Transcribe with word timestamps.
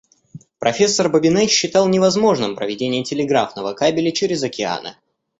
Профессор 0.57 1.09
Бабине 1.09 1.45
считал 1.47 1.87
невозможным 1.87 2.55
проведение 2.55 3.03
телеграфного 3.03 3.73
кабеля 3.73 4.11
через 4.11 4.41
океаны. 4.41 4.95